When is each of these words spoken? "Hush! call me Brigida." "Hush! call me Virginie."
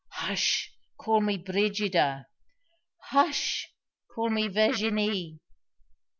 "Hush! 0.13 0.73
call 0.97 1.21
me 1.21 1.37
Brigida." 1.37 2.25
"Hush! 3.11 3.67
call 4.07 4.31
me 4.31 4.47
Virginie." 4.47 5.37